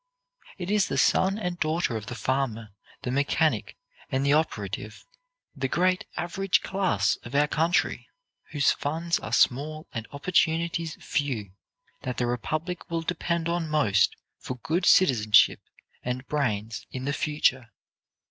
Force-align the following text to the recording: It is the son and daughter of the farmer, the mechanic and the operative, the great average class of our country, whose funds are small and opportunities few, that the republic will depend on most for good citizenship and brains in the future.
It 0.57 0.71
is 0.71 0.87
the 0.87 0.97
son 0.97 1.37
and 1.37 1.59
daughter 1.59 1.95
of 1.95 2.07
the 2.07 2.15
farmer, 2.15 2.71
the 3.03 3.11
mechanic 3.11 3.77
and 4.11 4.25
the 4.25 4.33
operative, 4.33 5.05
the 5.55 5.67
great 5.67 6.05
average 6.17 6.63
class 6.63 7.17
of 7.21 7.35
our 7.35 7.47
country, 7.47 8.07
whose 8.49 8.71
funds 8.71 9.19
are 9.19 9.31
small 9.31 9.85
and 9.93 10.07
opportunities 10.11 10.97
few, 10.99 11.51
that 12.01 12.17
the 12.17 12.25
republic 12.25 12.89
will 12.89 13.03
depend 13.03 13.47
on 13.47 13.69
most 13.69 14.15
for 14.39 14.55
good 14.63 14.87
citizenship 14.87 15.59
and 16.01 16.27
brains 16.27 16.87
in 16.89 17.05
the 17.05 17.13
future. 17.13 17.69